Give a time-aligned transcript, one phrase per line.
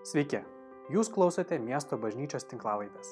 [0.00, 0.38] Sveiki,
[0.88, 3.10] jūs klausote miesto bažnyčios tinklavaitės.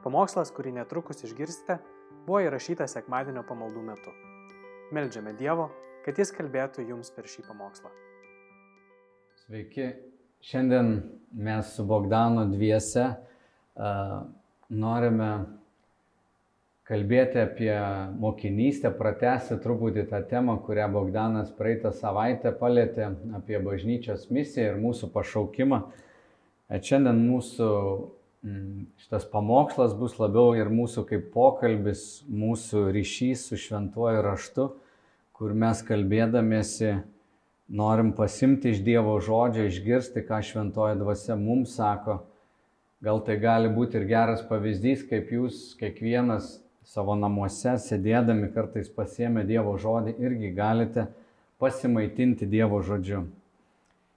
[0.00, 1.76] Pamokslas, kurį netrukus išgirsite,
[2.24, 4.12] buvo įrašytas sekmadienio pamaldų metu.
[4.96, 5.66] Meldžiame Dievo,
[6.06, 7.92] kad Jis kalbėtų jums per šį pamokslą.
[9.42, 9.90] Sveiki,
[10.40, 10.94] šiandien
[11.36, 14.22] mes su Bogdanu dviese uh,
[14.72, 15.28] norime
[16.88, 17.74] kalbėti apie
[18.24, 25.12] mokinystę, pratesti truputį tą temą, kurią Bogdanas praeitą savaitę palėtė apie bažnyčios misiją ir mūsų
[25.12, 25.82] pašaukimą.
[26.72, 27.68] Šiandien mūsų
[28.46, 34.68] mm, šitas pamokslas bus labiau ir mūsų kaip pokalbis, mūsų ryšys su šventuoju raštu,
[35.36, 36.94] kur mes kalbėdamėsi
[37.72, 42.22] norim pasimti iš Dievo žodžio, išgirsti, ką šventoji dvasia mums sako.
[43.02, 49.44] Gal tai gali būti ir geras pavyzdys, kaip jūs kiekvienas savo namuose, sėdėdami kartais pasiemę
[49.48, 51.08] Dievo žodį, irgi galite
[51.62, 53.26] pasimaitinti Dievo žodžiu.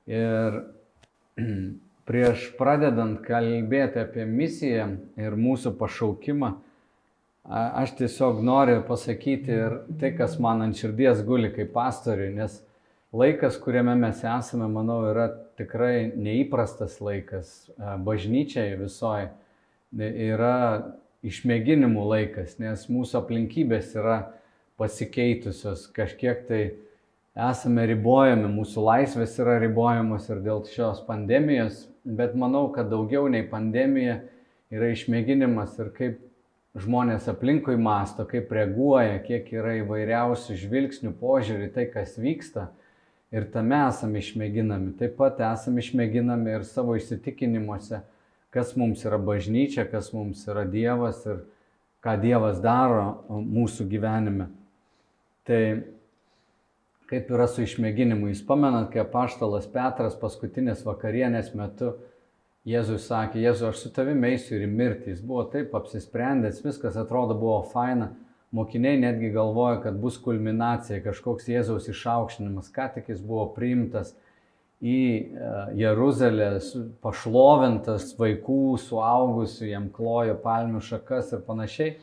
[0.07, 0.61] Ir
[2.05, 4.87] prieš pradedant kalbėti apie misiją
[5.19, 6.51] ir mūsų pašaukimą,
[7.45, 12.59] aš tiesiog noriu pasakyti ir tai, kas man ant širdies guli kaip pastoriui, nes
[13.15, 17.71] laikas, kuriame mes esame, manau, yra tikrai neįprastas laikas.
[17.77, 19.29] Bažnyčiai visoji
[19.95, 20.55] yra
[21.25, 24.17] išmėginimų laikas, nes mūsų aplinkybės yra
[24.81, 26.61] pasikeitusios, kažkiek tai
[27.35, 33.43] esame ribojami, mūsų laisvės yra ribojamos ir dėl šios pandemijos, bet manau, kad daugiau nei
[33.49, 34.19] pandemija
[34.73, 36.21] yra išmėginimas ir kaip
[36.79, 42.69] žmonės aplinkui masto, kaip reaguoja, kiek yra įvairiausių žvilgsnių, požiūrį tai, kas vyksta.
[43.35, 44.93] Ir tame esame išmėginami.
[44.99, 48.03] Taip pat esame išmėginami ir savo įsitikinimuose,
[48.53, 51.41] kas mums yra bažnyčia, kas mums yra Dievas ir
[52.05, 54.51] ką Dievas daro mūsų gyvenime.
[55.47, 55.61] Tai
[57.09, 58.31] kaip yra su išmėginimu.
[58.31, 61.93] Jūs pamenat, kai apaštalas Petras paskutinės vakarienės metu
[62.65, 65.11] Jėzus sakė, Jėzu, aš su tavimi eisiu ir į mirtį.
[65.13, 68.15] Jis buvo taip apsisprendęs, viskas atrodo buvo faina.
[68.55, 74.15] Mokiniai netgi galvoja, kad bus kulminacija, kažkoks Jėzaus išaukštinimas, ką tik jis buvo priimtas
[74.81, 76.49] į e, Jeruzalę,
[77.05, 81.95] pašlovintas vaikų, suaugusių, jam klojo palmių šakas ir panašiai.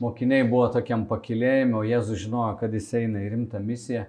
[0.00, 4.06] Mokiniai buvo tokiam pakilėjime, o Jėzus žinojo, kad jis eina į rimtą misiją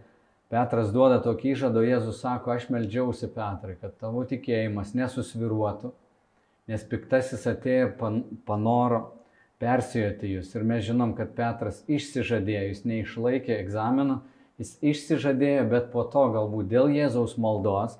[0.51, 5.94] Petras duoda tokį įžadą, Jėzus sako, aš melžiausi Petrai, kad tavo tikėjimas nesusviruotų,
[6.67, 9.06] nes piktasis atėjo pan, panoro
[9.63, 10.51] persijoti jūs.
[10.57, 14.19] Ir mes žinom, kad Petras išsižadėjo, jis neišlaikė egzamino,
[14.59, 17.95] jis išsižadėjo, bet po to galbūt dėl Jėzaus maldos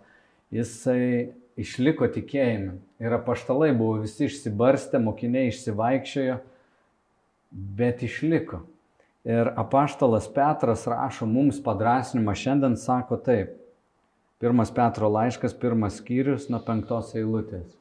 [0.52, 1.32] jisai
[1.62, 2.80] išliko tikėjime.
[3.02, 6.38] Ir apaštalai buvo visi išsibarstę, mokiniai išsivaikščiojo,
[7.80, 8.62] bet išliko.
[9.26, 13.54] Ir apaštalas Petras rašo mums padrasinimą, šiandien sako taip.
[14.42, 17.76] Pirmas Petro laiškas, pirmas skyrius nuo penktos eilutės.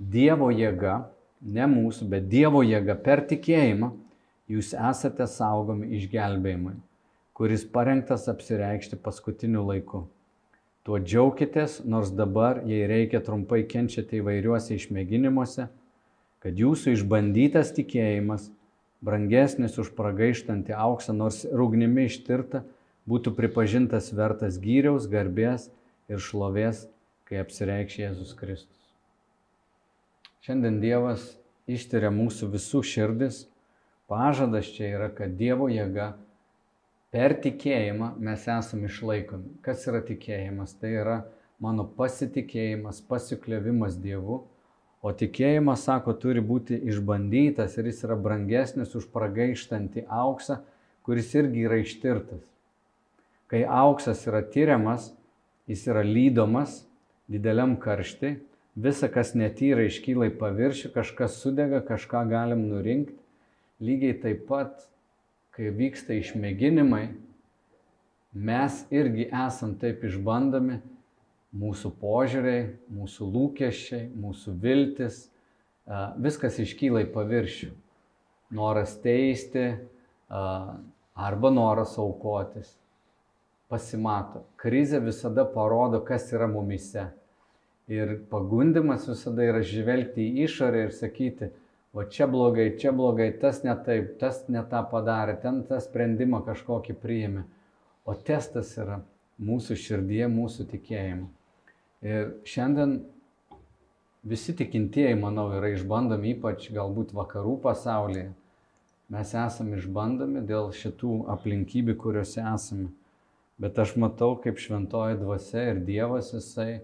[0.00, 1.04] Dievo jėga,
[1.40, 3.92] ne mūsų, bet Dievo jėga per tikėjimą
[4.50, 6.74] jūs esate saugomi išgelbėjimui,
[7.38, 10.08] kuris parengtas apsireikšti paskutiniu laiku.
[10.82, 15.68] Tuo džiaukitės, nors dabar, jei reikia trumpai kenčiate įvairiuose išmėginimuose,
[16.42, 18.48] kad jūsų išbandytas tikėjimas
[19.04, 22.64] brangesnis už pragaištantį auksą, nors rūgnimi ištirta,
[23.08, 25.68] būtų pripažintas vertas gyriaus, garbės
[26.10, 26.86] ir šlovės,
[27.28, 28.76] kai apsireikš Jėzus Kristus.
[30.44, 31.24] Šiandien Dievas
[31.70, 33.44] ištyria mūsų visų širdis.
[34.10, 36.14] Pažadas čia yra, kad Dievo jėga
[37.14, 39.58] per tikėjimą mes esame išlaikomi.
[39.62, 40.74] Kas yra tikėjimas?
[40.80, 41.18] Tai yra
[41.62, 44.42] mano pasitikėjimas, pasiklėvimas Dievu
[45.00, 50.58] O tikėjimas, sako, turi būti išbandytas ir jis yra brangesnis už pragaištantį auksą,
[51.06, 52.44] kuris irgi yra ištirtas.
[53.48, 55.08] Kai auksas yra tyriamas,
[55.70, 56.82] jis yra lydomas
[57.32, 58.34] dideliam karšti,
[58.76, 63.16] visa, kas netyra, iškyla į paviršių, kažkas sudega, kažką galim nurinkti.
[63.80, 64.84] Lygiai taip pat,
[65.56, 67.06] kai vyksta išmėginimai,
[68.36, 70.82] mes irgi esam taip išbandomi,
[71.56, 75.24] mūsų požiūriai, mūsų lūkesčiai, mūsų viltis,
[76.22, 77.70] viskas iškyla į paviršių.
[78.54, 79.64] Noras teisti
[80.30, 82.76] arba noras aukotis
[83.70, 84.44] pasimato.
[84.58, 87.08] Krizė visada parodo, kas yra mumise.
[87.90, 91.50] Ir pagundimas visada yra žvelgti į išorę ir sakyti,
[91.90, 96.44] o čia blogai, čia blogai, tas ne taip, tas ne tą padarė, ten tą sprendimą
[96.46, 97.42] kažkokį priėmė.
[98.06, 99.00] O testas yra
[99.42, 101.26] mūsų širdie, mūsų tikėjimu.
[102.00, 103.00] Ir šiandien
[104.24, 108.30] visi tikintieji, manau, yra išbandomi, ypač galbūt vakarų pasaulyje.
[109.10, 112.88] Mes esame išbandomi dėl šitų aplinkybių, kuriuose esame.
[113.60, 116.80] Bet aš matau, kaip šventoji dvasia ir Dievas jisai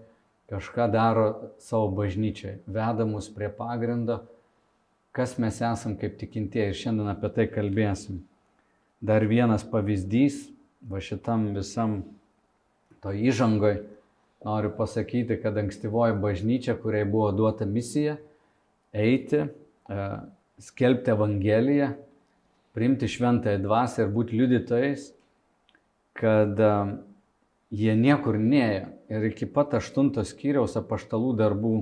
[0.51, 1.27] kažką daro
[1.59, 4.21] savo bažnyčiai, veda mus prie pagrindo,
[5.11, 8.21] kas mes esam kaip tikintieji ir šiandien apie tai kalbėsim.
[9.01, 10.45] Dar vienas pavyzdys,
[10.85, 12.03] va šitam visam
[13.01, 13.81] to įžangoj,
[14.47, 18.15] noriu pasakyti, kad ankstyvoji bažnyčia, kuriai buvo duota misija
[18.95, 20.07] eiti, e,
[20.63, 21.91] skelbti Evangeliją,
[22.77, 25.09] priimti šventąją dvasę ir būti liudytojais,
[26.17, 26.73] kad e,
[27.75, 28.87] jie niekur neėjo.
[29.07, 31.73] Ir iki pat aštuntos skyriaus apaštalų darbų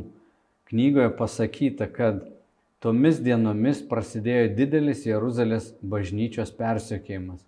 [0.69, 2.21] knygoje pasakyta, kad
[2.83, 7.41] tomis dienomis prasidėjo didelis Jeruzalės bažnyčios persiekėjimas.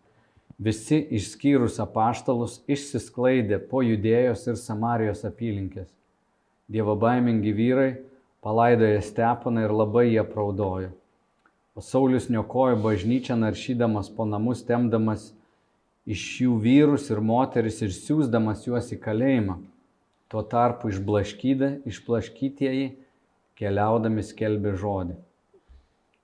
[0.58, 5.90] Visi išskyrus apaštalus išsisklaidė po judėjos ir Samarijos apylinkės.
[6.68, 7.92] Dievo baimingi vyrai
[8.42, 10.90] palaidojo Stepaną ir labai jie praudojo.
[11.78, 15.30] O Saulis niokojo bažnyčią naršydamas po namus, temdamas
[16.10, 19.60] iš jų vyrus ir moteris ir siūsdamas juos į kalėjimą.
[20.28, 22.88] Tuo tarpu išblaškytieji
[23.58, 25.16] keliaudami skelbė žodį.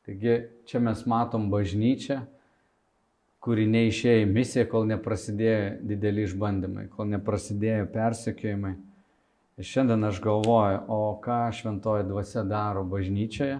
[0.04, 0.36] Taigi
[0.68, 2.24] čia mes matom bažnyčią,
[3.44, 8.78] kuri neišėjo į misiją, kol neprasidėjo dideli išbandymai, kol neprasidėjo persekiojimai.
[9.60, 13.60] Ir šiandien aš galvoju, o ką šventoji dvasia daro bažnyčioje,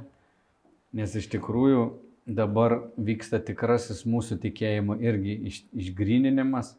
[0.96, 1.84] nes iš tikrųjų
[2.26, 6.74] dabar vyksta tikrasis mūsų tikėjimo irgi iš, išgrininimas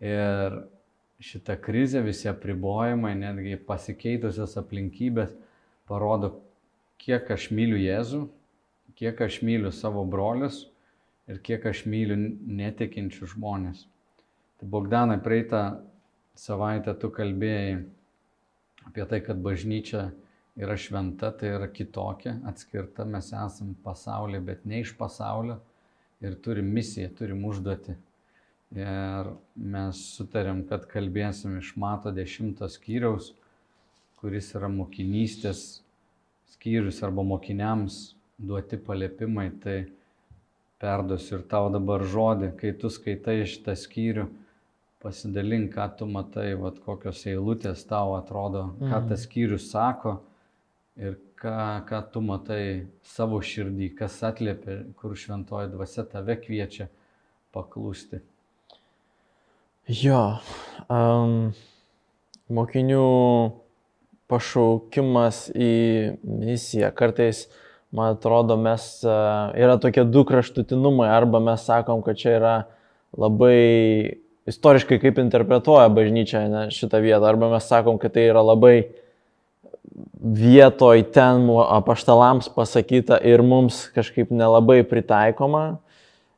[0.00, 0.62] ir
[1.20, 5.34] šita krizė, visi apribojimai, netgi pasikeitusios aplinkybės
[5.90, 6.36] parodo,
[7.02, 8.22] kiek aš myliu Jėzų,
[8.96, 10.68] kiek aš myliu savo brolius
[11.30, 12.18] ir kiek aš myliu
[12.60, 13.84] netikinčių žmonės.
[14.60, 15.62] Tai Bogdanai, praeitą
[16.36, 17.78] savaitę tu kalbėjai
[18.90, 20.10] apie tai, kad bažnyčia
[20.60, 25.60] yra šventa, tai yra kitokia, atskirta, mes esame pasaulyje, bet ne iš pasaulio
[26.20, 27.96] ir turim misiją, turim užduoti.
[28.76, 33.32] Ir mes sutarėm, kad kalbėsim iš Mato dešimtos skyriaus,
[34.20, 35.80] kuris yra mokinystės
[36.52, 39.78] skyrius arba mokiniams duoti paliepimai, tai
[40.80, 44.26] perduosiu ir tau dabar žodį, kai tu skaitai šitą skyrių,
[45.00, 49.22] pasidalink, ką tu matai, vat, kokios eilutės tau atrodo, ką tas mhm.
[49.26, 50.18] skyrius sako
[51.00, 52.64] ir ką, ką tu matai
[53.06, 56.90] savo širdį, kas atliepia, kur šventoji dvasia tave kviečia
[57.54, 58.20] paklūsti.
[59.90, 60.38] Jo,
[60.92, 61.50] um,
[62.52, 63.06] mokinių
[64.30, 65.72] pašaukimas į
[66.22, 66.92] misiją.
[66.94, 67.48] Kartais,
[67.96, 71.08] man atrodo, mes, uh, yra tokie du kraštutinumai.
[71.10, 72.54] Arba mes sakom, kad čia yra
[73.18, 74.20] labai
[74.50, 77.24] istoriškai kaip interpretuoja bažnyčia ne, šitą vietą.
[77.28, 78.76] Arba mes sakom, kad tai yra labai
[80.20, 85.64] vietoj ten apaštalams pasakyta ir mums kažkaip nelabai pritaikoma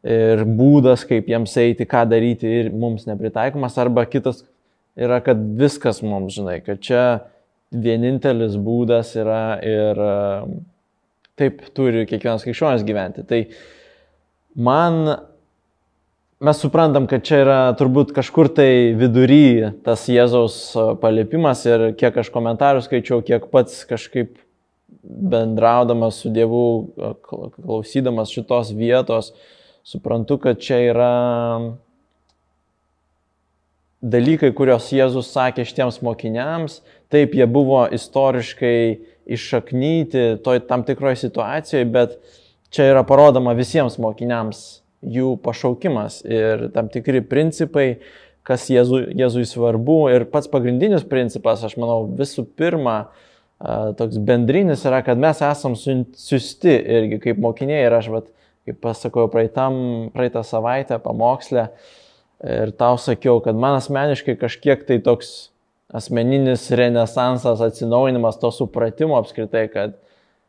[0.02, 4.42] ir būdas, kaip jiems eiti, ką daryti ir mums nepritaikomas, arba kitas
[4.98, 7.04] yra, kad viskas mums žinai, kad čia
[7.72, 10.02] vienintelis būdas yra ir
[11.40, 13.24] taip turi kiekvienas krikščionis gyventi.
[13.28, 13.40] Tai
[14.56, 15.00] man
[16.42, 20.56] mes suprantam, kad čia yra turbūt kažkur tai vidury tas Jėzaus
[21.02, 24.34] paliepimas ir kiek aš komentarų skaičiau, kiek pats kažkaip
[25.02, 26.64] bendraudamas su Dievu,
[27.26, 29.32] klausydamas šitos vietos,
[29.86, 31.14] suprantu, kad čia yra
[34.02, 36.80] dalykai, kuriuos Jėzus sakė šitiems mokiniams,
[37.12, 38.76] taip jie buvo istoriškai
[39.32, 42.18] iššaknyti toj tam tikroje situacijoje, bet
[42.74, 48.02] čia yra parodoma visiems mokiniams jų pašaukimas ir tam tikri principai,
[48.46, 49.98] kas Jėzu, Jėzui svarbu.
[50.14, 53.12] Ir pats pagrindinis principas, aš manau, visų pirma,
[53.98, 58.30] toks bendrinis yra, kad mes esam siusti irgi kaip mokiniai ir aš, vat,
[58.66, 59.76] kaip pasakojau praeitam,
[60.14, 61.68] praeitą savaitę pamokslę
[62.42, 65.52] ir tau sakiau, kad man asmeniškai kažkiek tai toks
[65.92, 69.98] asmeninis renesansas, atsinaujinimas to supratimo apskritai, kad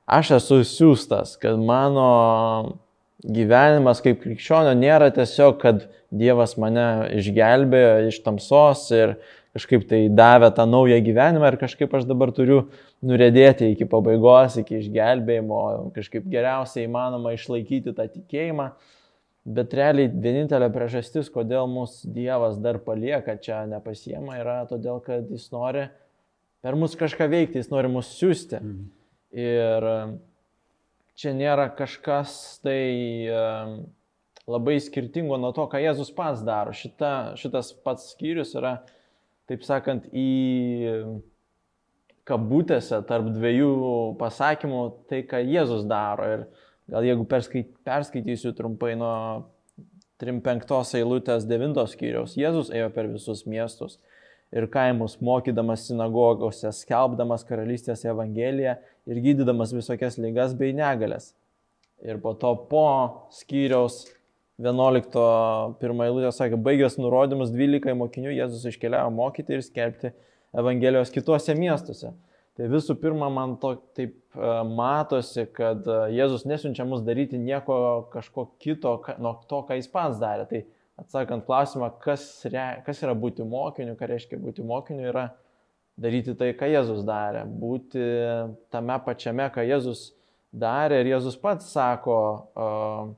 [0.08, 2.80] aš esu siūstas, kad mano
[3.24, 9.16] gyvenimas kaip krikščionio nėra tiesiog, kad Dievas mane išgelbėjo iš tamsos ir
[9.58, 12.60] kažkaip tai davė tą naują gyvenimą ir kažkaip aš dabar turiu
[13.06, 15.62] nurėdėti iki pabaigos, iki išgelbėjimo,
[15.96, 18.70] kažkaip geriausiai įmanoma išlaikyti tą tikėjimą.
[19.44, 25.50] Bet realiai vienintelė priežastis, kodėl mūsų Dievas dar palieka čia nepasiema, yra todėl, kad jis
[25.52, 25.90] nori
[26.64, 28.62] per mus kažką veikti, jis nori mus siūsti.
[28.62, 28.86] Mhm.
[29.44, 29.88] Ir
[31.20, 32.80] čia nėra kažkas tai
[34.48, 36.74] labai skirtingo nuo to, ką Jėzus pats daro.
[36.76, 38.78] Šita, šitas pats skyrius yra,
[39.50, 41.20] taip sakant, į
[42.28, 43.72] kabutėse tarp dviejų
[44.20, 46.30] pasakymų tai, ką Jėzus daro.
[46.38, 46.46] Ir
[46.92, 49.14] gal jeigu perskait, perskaitysiu trumpai nuo
[50.24, 54.00] 3.5 eilutės 9 skyriaus, Jėzus ėjo per visus miestus
[54.54, 58.76] ir kaimus, mokydamas sinagogose, skelbdamas karalystės evangeliją
[59.10, 61.32] ir gydydamas visokias lygas bei negalės.
[62.04, 62.86] Ir po to po
[63.34, 64.04] skyriaus
[64.62, 65.16] 11
[65.82, 70.14] pirmą eilutę sakė, baigęs nurodymus 12 mokinių Jėzus iškeliavo mokyti ir skelbti
[70.54, 72.12] Evangelijos kituose miestuose.
[72.54, 77.76] Tai visų pirma, man to taip e, matosi, kad e, Jėzus nesiunčia mus daryti nieko
[78.14, 80.46] kažko kito nuo to, ką jis pats darė.
[80.52, 80.62] Tai
[81.02, 85.32] atsakant klausimą, kas, re, kas yra būti mokiniu, ką reiškia būti mokiniu, yra
[85.98, 88.06] daryti tai, ką Jėzus darė, būti
[88.74, 90.12] tame pačiame, ką Jėzus
[90.54, 91.02] darė.
[91.02, 92.20] Ir Jėzus pats sako,
[92.54, 93.10] uh,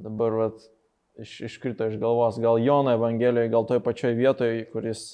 [0.00, 0.64] dabar vat,
[1.20, 5.06] iš, iškrito iš galvos, gal Jono Evangelijoje, gal toj pačioj vietoje, kuris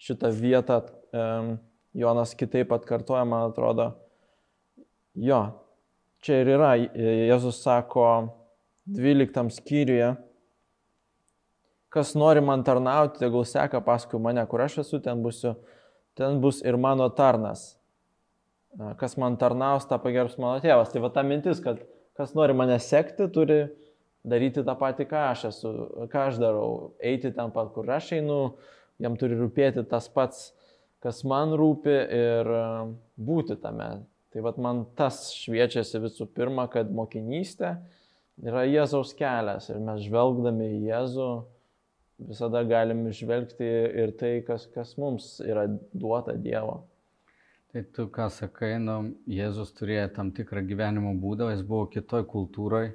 [0.00, 0.80] šitą vietą
[1.96, 3.90] Jonas kitaip atkartoja, man atrodo.
[5.16, 5.40] Jo,
[6.20, 8.06] čia ir yra, Jėzus sako,
[8.86, 10.12] 12 skyriuje,
[11.96, 15.54] kas nori man tarnauti, tegul seka paskui mane, kur aš esu, ten, busiu,
[16.18, 17.74] ten bus ir mano tarnas.
[19.00, 20.90] Kas man tarnaus, tą pagerbs mano tėvas.
[20.92, 21.80] Tai va ta mintis, kad
[22.18, 23.62] kas nori mane sekti, turi
[24.26, 25.72] daryti tą patį, ką aš esu,
[26.12, 26.68] ką aš darau,
[27.00, 28.40] eiti ten pat, kur aš einu,
[29.00, 30.50] jam turi rūpėti tas pats,
[31.06, 32.48] kas man rūpi ir
[33.14, 33.90] būti tame.
[34.34, 37.76] Tai vad man tas šviečiasi visų pirma, kad mokinystė
[38.42, 41.28] yra Jėzaus kelias ir mes žvelgdami į Jėzų
[42.26, 43.68] visada galim žvelgti
[44.02, 46.82] ir tai, kas, kas mums yra duota Dievo.
[47.70, 52.94] Tai tu ką sakai, nu, Jėzus turėjo tam tikrą gyvenimo būdą, jis buvo kitoj kultūroje,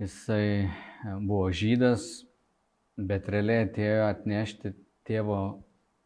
[0.00, 0.68] jisai e,
[1.18, 2.24] buvo žydas,
[2.96, 4.74] bet realiai atėjo atnešti
[5.08, 5.40] tėvo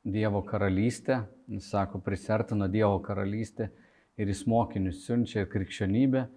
[0.05, 3.71] Dievo karalystę, jis sako, prisertino Dievo karalystę
[4.19, 6.29] ir jis mokinius siunčia krikščionybę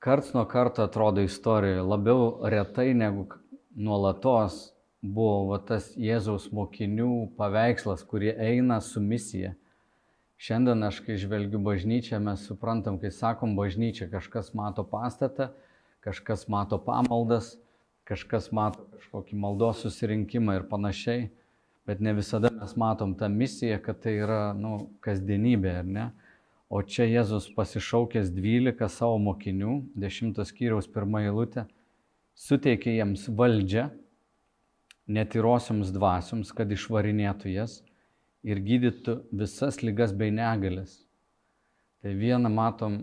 [0.00, 3.26] karts nuo karto atrodo istorijoje labiau retai negu
[3.76, 9.52] nuolatos buvo va, tas Jėzaus mokinių paveikslas, kurie eina su misija.
[10.40, 15.50] Šiandien aš, kai žvelgiu bažnyčią, mes suprantam, kai sakom bažnyčia, kažkas mato pastatą,
[16.00, 17.58] kažkas mato pamaldas,
[18.08, 21.28] kažkas mato kažkokį maldos susirinkimą ir panašiai,
[21.90, 26.04] bet ne visada mes matom tą misiją, kad tai yra nu, kasdienybė, ar ne?
[26.70, 31.64] O čia Jėzus pasišaukęs 12 savo mokinių, 10 skyriaus pirmą eilutę,
[32.38, 33.88] suteikė jiems valdžią
[35.10, 37.80] netyrosioms dvasioms, kad išvarinėtų jas
[38.46, 41.00] ir gydytų visas lygas bei negalės.
[42.06, 43.00] Tai vieną matom,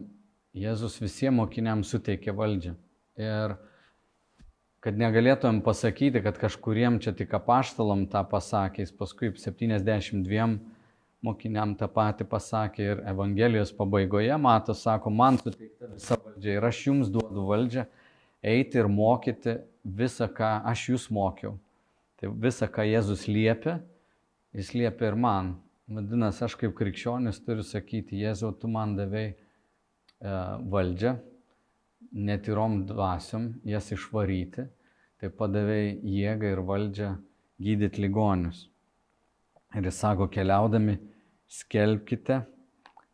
[0.55, 2.71] Jėzus visiems mokiniams suteikė valdžią.
[3.19, 3.59] Ir
[4.83, 10.49] kad negalėtumėm pasakyti, kad kažkuriem čia tik apaštalom tą pasakė, jis paskui 72
[11.25, 16.81] mokiniam tą patį pasakė ir Evangelijos pabaigoje, mato, sako, man suteikta visa valdžia ir aš
[16.87, 17.87] jums duodu valdžią
[18.45, 21.55] eiti ir mokyti visą, ką aš jūs mokiau.
[22.17, 23.79] Tai visą, ką Jėzus liepia,
[24.57, 25.55] jis liepia ir man.
[25.87, 29.35] Vadinasi, aš kaip krikščionis turiu sakyti, Jėzau, tu man davai e,
[30.67, 31.13] valdžią,
[32.11, 34.67] netyrom dvasiom jas išvaryti,
[35.17, 37.13] tai padavai jėgą ir valdžią
[37.61, 38.67] gydyti ligonius.
[39.75, 40.97] Ir jis sako, keliaudami,
[41.51, 42.41] skelbkite,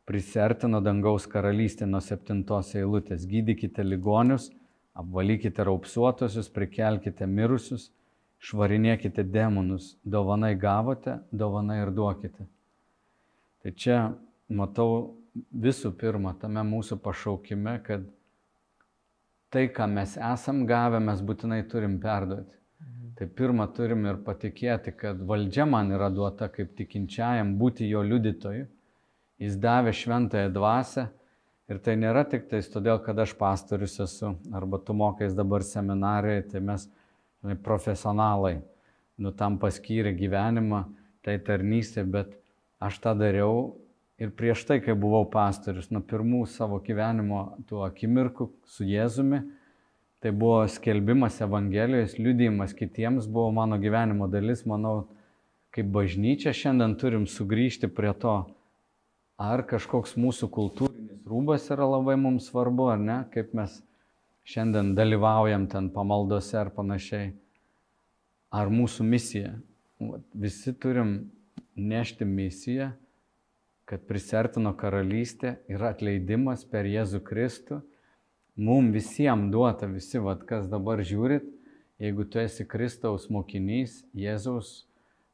[0.07, 4.49] prisertino dangaus karalystė nuo septintos eilutės, gydykite ligonius,
[4.99, 7.89] apvalykite raupsuotosius, prikelkite mirusius,
[8.43, 12.45] švarinėkite demonus, dovanai gavote, dovanai ir duokite.
[13.63, 13.99] Tai čia
[14.51, 18.03] matau visų pirma tame mūsų pašaukime, kad
[19.53, 22.57] tai, ką mes esam gavę, mes būtinai turim perduoti.
[23.13, 28.65] Tai pirmą turim ir patikėti, kad valdžia man yra duota kaip tikinčiajam būti jo liudytoju.
[29.43, 31.05] Jis davė šventąją dvasę
[31.69, 36.47] ir tai nėra tik tais todėl, kad aš pastorius esu arba tu mokais dabar seminarijoje,
[36.49, 36.87] tai mes
[37.43, 38.55] žinai, profesionalai,
[39.21, 40.83] nu tam paskyrė gyvenimą,
[41.23, 42.33] tai tarnystė, bet
[42.81, 43.75] aš tą dariau
[44.21, 49.43] ir prieš tai, kai buvau pastorius, nuo pirmų savo gyvenimo tų akimirkų su Jėzumi,
[50.23, 54.61] Tai buvo skelbimas Evangelijos, liudijimas kitiems buvo mano gyvenimo dalis.
[54.63, 55.09] Manau,
[55.75, 58.35] kaip bažnyčia šiandien turim sugrįžti prie to,
[59.35, 63.75] ar kažkoks mūsų kultūrinis rūbas yra labai mums svarbu, ar ne, kaip mes
[64.47, 67.33] šiandien dalyvaujam ten pamaldose ar panašiai.
[68.55, 69.57] Ar mūsų misija.
[70.31, 71.17] Visi turim
[71.75, 72.93] nešti misiją,
[73.93, 77.83] kad prisertino karalystė yra atleidimas per Jėzų Kristų
[78.57, 81.45] mum visiems duota, visi, vad, kas dabar žiūrit,
[82.01, 84.87] jeigu tu esi Kristaus mokinys, Jėzaus,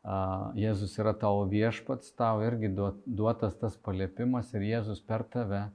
[0.04, 5.70] uh, Jėzus yra tavo viešpats, tau irgi duotas tas paliepimas ir Jėzus per tave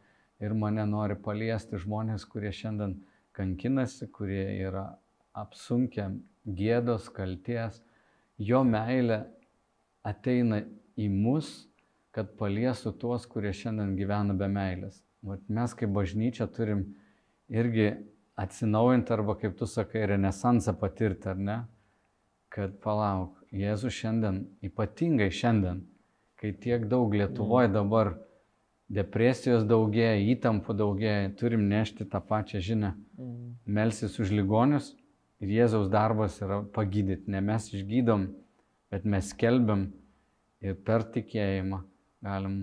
[0.45, 2.99] ir mane nori paliesti žmonės, kurie šiandien
[3.33, 4.91] kankinasi, kurie yra
[5.33, 6.11] apsunkę
[6.45, 7.81] gėdos, kalties
[8.37, 9.25] jo meilė
[10.05, 10.67] ateina
[11.00, 11.64] į mus,
[12.14, 15.00] kad paliestų tuos, kurie šiandien gyvena be meilės.
[15.26, 16.85] Vat mes kaip bažnyčia turim
[17.50, 17.88] irgi
[18.38, 21.56] atsinaujinti arba, kaip tu sakai, renesansą patirti, ar ne?
[22.54, 25.80] Kad palauk, Jėzus šiandien, ypatingai šiandien,
[26.38, 28.12] kai tiek daug Lietuvoje dabar
[28.90, 32.92] depresijos daugėja, įtampų daugėja, turim nešti tą pačią žinią.
[33.66, 34.92] Melsis už ligonius
[35.42, 37.30] ir Jėzaus darbas yra pagydyti.
[37.30, 38.28] Ne mes išgydom,
[38.90, 39.88] bet mes kelbiam
[40.62, 41.83] ir per tikėjimą
[42.25, 42.57] galim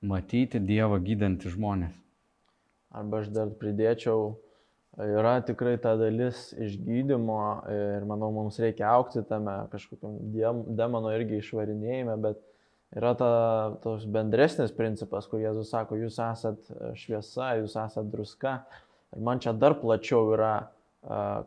[0.00, 1.96] matyti Dievą gydantį žmonės.
[2.90, 4.32] Arba aš dar pridėčiau,
[4.98, 7.40] yra tikrai ta dalis išgydymo
[7.70, 12.40] ir manau, mums reikia aukti tame kažkokiam demono irgi išvarinėjime, bet
[12.96, 13.30] yra ta,
[13.84, 18.60] tos bendresnis principas, kur Jėzus sako, jūs esat šviesa, jūs esat druska.
[19.14, 20.54] Ir man čia dar plačiau yra,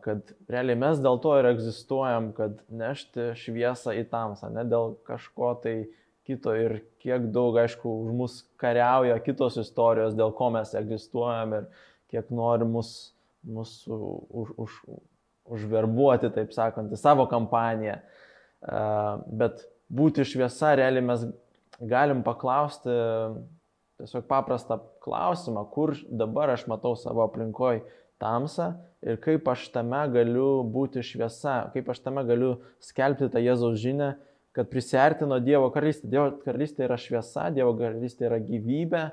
[0.04, 5.52] kad realiai mes dėl to ir egzistuojam, kad nešti šviesą į tamsą, ne dėl kažko
[5.64, 5.76] tai
[6.24, 11.66] kito ir kiek daug, aišku, už mus kariauja kitos istorijos, dėl ko mes egzistuojam ir
[12.12, 12.92] kiek nori mus,
[13.44, 14.78] mus už, už,
[15.54, 17.98] užverbuoti, taip sakant, į savo kampaniją.
[19.28, 21.26] Bet būti šviesa, realiai mes
[21.80, 22.94] galim paklausti
[24.00, 27.84] tiesiog paprastą klausimą, kur dabar aš matau savo aplinkoje
[28.22, 28.72] tamsą
[29.04, 34.14] ir kaip aš tame galiu būti šviesa, kaip aš tame galiu skelbti tą Jėzaus žinę
[34.54, 36.08] kad prisertino Dievo karalystė.
[36.12, 39.04] Dievo karalystė yra šviesa, Dievo karalystė yra gyvybė,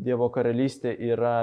[0.00, 1.36] Dievo karalystė yra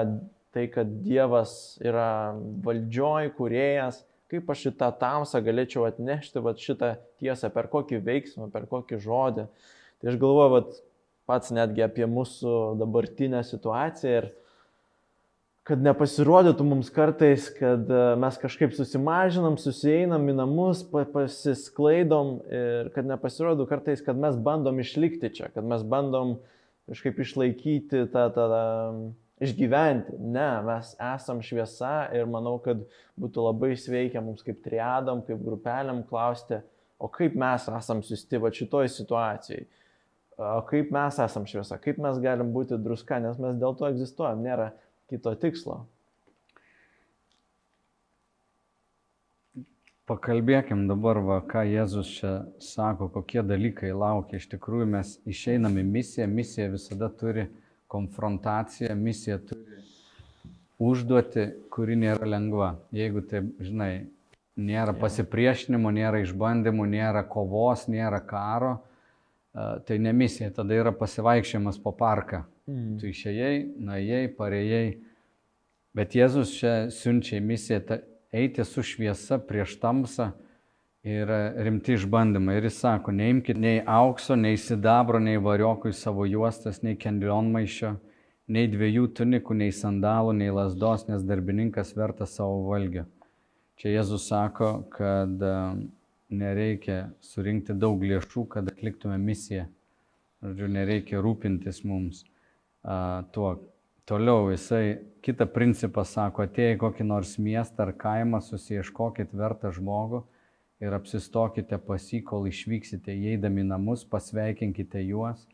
[0.54, 4.02] tai, kad Dievas yra valdžioj, kuriejas.
[4.28, 9.46] Kaip aš šitą tamsą galėčiau atnešti, va šitą tiesą, per kokį veiksmą, per kokį žodį.
[9.98, 10.60] Tai aš galvoju, va,
[11.28, 14.28] pats netgi apie mūsų dabartinę situaciją ir
[15.68, 23.08] kad nepasirodytų mums kartais, kad e, mes kažkaip susimažinam, suseinam į namus, pasisklaidom ir kad
[23.10, 26.38] nepasirodytų kartais, kad mes bandom išlikti čia, kad mes bandom
[26.88, 28.62] kažkaip išlaikyti tą, tą, tą
[29.44, 30.16] išgyventi.
[30.18, 32.80] Ne, mes esam šviesa ir manau, kad
[33.20, 36.62] būtų labai sveikia mums kaip triadam, kaip grupeliam klausti,
[36.98, 39.68] o kaip mes esam susti va šitoj situacijai.
[40.38, 44.42] O kaip mes esam šviesa, kaip mes galim būti druska, nes mes dėl to egzistuojam,
[44.46, 44.70] nėra
[45.08, 45.84] kito tikslo.
[50.08, 52.30] Pakalbėkim dabar, va, ką Jėzus čia
[52.64, 54.38] sako, kokie dalykai laukia.
[54.40, 57.44] Iš tikrųjų mes išeinam į misiją, misija visada turi
[57.92, 59.82] konfrontaciją, misija turi
[60.80, 61.44] užduoti,
[61.74, 62.70] kuri nėra lengva.
[62.94, 63.92] Jeigu tai, žinai,
[64.56, 68.78] nėra pasipriešinimo, nėra išbandymų, nėra kovos, nėra karo,
[69.52, 72.46] tai ne misija, tada yra pasivaikščiojimas po parką.
[72.68, 72.98] Mm.
[73.00, 74.88] Tu išėjai, nuėjai, parėjai.
[75.96, 77.96] Bet Jėzus čia siunčia į misiją ta,
[78.34, 80.34] eiti su šviesa prieš tamsą
[81.08, 81.32] ir
[81.64, 82.58] rimti išbandymai.
[82.58, 87.94] Ir jis sako, neimkite nei aukso, nei sidabro, nei variokų į savo juostas, nei kendrionmaišio,
[88.52, 93.08] nei dviejų tunikų, nei sandalų, nei lasdos, nes darbininkas verta savo valgio.
[93.80, 95.40] Čia Jėzus sako, kad
[96.28, 99.70] nereikia surinkti daug lėšų, kad atliktume misiją.
[100.44, 102.26] Žodžiu, nereikia rūpintis mums
[103.32, 103.56] tuo.
[104.08, 110.22] Toliau jisai kitą principą sako, atėjai kokį nors miestą ar kaimą, susieškokit vertą žmogų
[110.80, 115.44] ir apsistokite pas jį, kol išvyksite, įeidami namus, pasveikinkite juos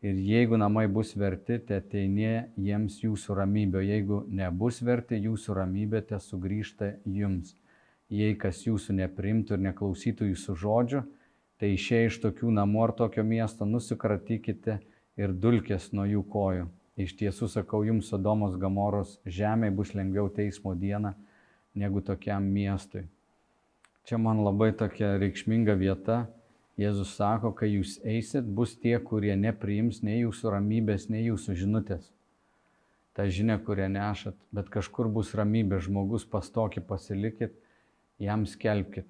[0.00, 6.04] ir jeigu namai bus verti, te ateinė jiems jūsų ramybė, jeigu nebus verti, jūsų ramybė
[6.08, 7.56] te sugrįžta jums.
[8.08, 11.04] Jei kas jūsų neprimtų ir neklausytų jūsų žodžių,
[11.60, 14.78] tai išėję iš tokių namų ar tokio miesto nusikratykite
[15.18, 16.68] ir dulkės nuo jų kojų.
[16.98, 21.12] Iš tiesų sakau jums, Sodomos Gamoros žemė bus lengviau teismo dieną
[21.78, 23.04] negu tokiam miestui.
[24.08, 26.24] Čia man labai tokia reikšminga vieta.
[26.78, 32.10] Jėzus sako, kai jūs eisit, bus tie, kurie nepriims nei jūsų ramybės, nei jūsų žinutės.
[33.14, 37.56] Ta žinia, kurią nešat, bet kažkur bus ramybė, žmogus pastokį pasilikit,
[38.22, 39.06] jam skelbkit.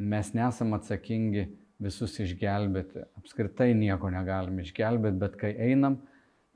[0.00, 1.50] Mes nesam atsakingi
[1.84, 6.00] visus išgelbėti, apskritai nieko negalim išgelbėti, bet kai einam,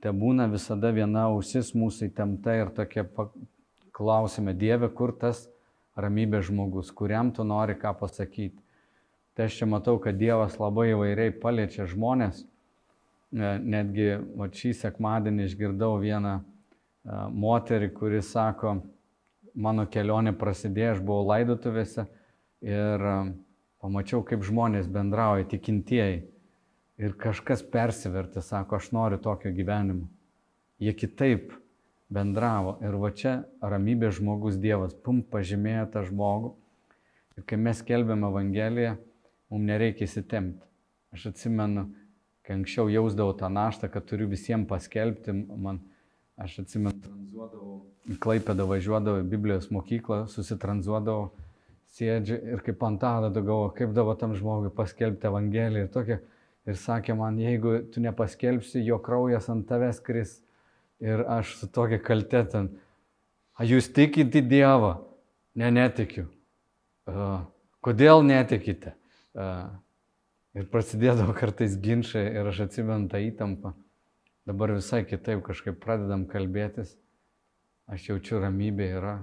[0.03, 3.05] te būna visada viena ausis mūsų įtempta ir tokia
[3.95, 5.47] klausime, Dieve, kur tas
[5.99, 8.55] ramybės žmogus, kuriam tu nori ką pasakyti.
[9.35, 12.41] Tai aš čia matau, kad Dievas labai įvairiai paliečia žmonės.
[12.43, 16.43] E, netgi va, šį sekmadienį išgirdau vieną e,
[17.43, 18.79] moterį, kuri sako,
[19.53, 22.07] mano kelionė prasidėjo, aš buvau laidotuvėse
[22.65, 23.15] ir e,
[23.83, 26.23] pamačiau, kaip žmonės bendrauja, tikintieji
[26.99, 30.09] ir kažkas persivertė, sako, aš noriu tokio gyvenimo.
[30.79, 31.53] Jie kitaip
[32.11, 36.53] bendravo ir va čia ramybė žmogus Dievas, pum, pažymėjo tą žmogų.
[37.37, 38.97] Ir kai mes kelbėm Evangeliją,
[39.51, 40.65] mums nereikia įsitemti.
[41.15, 41.87] Aš atsimenu,
[42.45, 45.79] kai anksčiau jausdavau tą naštą, kad turiu visiems paskelbti, man,
[46.37, 47.77] aš atsimenu, tranzuodavau,
[48.19, 51.29] Klaipėdą važiuodavau į Biblijos mokyklą, susitranzuodavau,
[51.93, 56.17] sėdžiu ir kaip antada galvoju, kaip dabar tam žmogui paskelbti Evangeliją ir tokia.
[56.69, 60.35] Ir sakė man, jeigu tu nepaskelbsi, jo kraujas ant tavęs kris.
[61.01, 62.73] Ir aš su tokia kaltė ten,
[63.57, 64.97] a jūs tikite Dievą?
[65.57, 66.27] Ne, netikiu.
[67.09, 67.41] Uh,
[67.83, 68.93] kodėl netikite?
[69.33, 69.71] Uh,
[70.53, 73.73] ir prasidėdavo kartais ginčiai ir aš atsimenu tą įtampą.
[74.49, 76.95] Dabar visai kitaip kažkaip pradedam kalbėtis.
[77.89, 79.15] Aš jaučiu ramybė yra.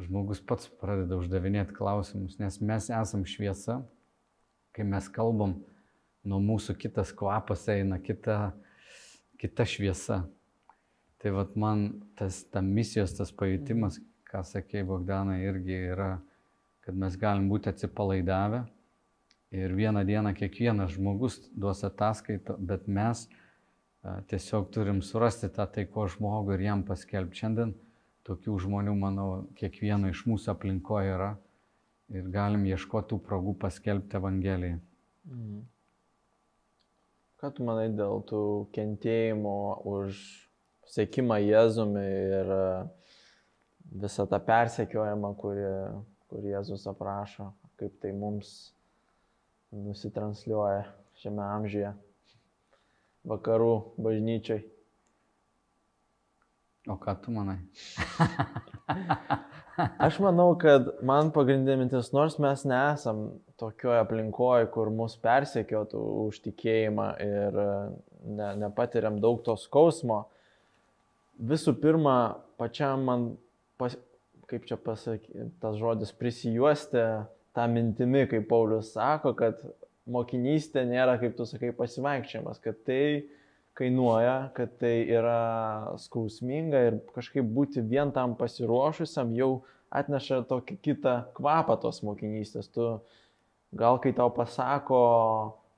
[0.00, 3.80] Žmogus pats pradeda uždavinėti klausimus, nes mes esam šviesa.
[4.76, 5.58] Kai mes kalbam,
[6.24, 8.52] nuo mūsų kitas kvapas eina, kita,
[9.40, 10.22] kita šviesa.
[11.20, 13.98] Tai vad man tas ta misijos, tas pajūtimas,
[14.30, 16.14] ką sakė Bogdana, irgi yra,
[16.84, 18.64] kad mes galim būti atsipalaidavę
[19.50, 23.26] ir vieną dieną kiekvienas žmogus duos ataskaitą, bet mes
[24.30, 27.42] tiesiog turim surasti tą taiko žmogų ir jam paskelbti.
[27.42, 27.74] Šiandien
[28.24, 29.28] tokių žmonių, manau,
[29.58, 31.34] kiekvieno iš mūsų aplinkoje yra
[32.14, 34.80] ir galim ieškoti tų progų paskelbti Evangeliją.
[35.28, 35.60] Mhm.
[37.40, 38.38] Ką tu manai dėl tų
[38.76, 39.52] kentėjimo
[39.88, 40.18] už
[40.92, 42.64] sėkimą Jėzumi ir e,
[44.02, 45.70] visą tą persekiojimą, kurį,
[46.28, 47.46] kurį Jėzus aprašo,
[47.80, 48.50] kaip tai mums
[49.72, 50.84] nusitransliuoja
[51.22, 51.94] šiame amžiuje
[53.32, 54.60] vakarų bažnyčiai?
[56.92, 57.56] O ką tu manai?
[59.98, 63.22] Aš manau, kad man pagrindinė mintis, nors mes nesam
[63.60, 67.72] tokioje aplinkoje, kur mus persekiotų už tikėjimą ir e,
[68.38, 70.22] ne, nepatiriam daug to skausmo,
[71.40, 72.16] visų pirma,
[72.60, 73.26] pačiam man,
[73.80, 73.96] pas,
[74.50, 77.04] kaip čia pasakyti, tas žodis prisijuosti
[77.56, 79.60] tą mintimi, kaip Paulius sako, kad
[80.10, 83.02] mokinystė nėra, kaip tu sakai, pasivaikščiojimas, kad tai
[83.80, 89.52] kainuoja, kad tai yra skausminga ir kažkaip būti vien tam pasiruošusiam jau
[89.90, 92.70] atneša tokį kitą kvapą tos mokinystės.
[92.70, 92.86] Tu
[93.76, 95.00] gal kai tau pasako,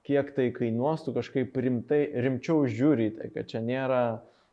[0.07, 4.03] kiek tai kainuos, tu kažkaip rimtai, rimčiau žiūri tai, kad čia nėra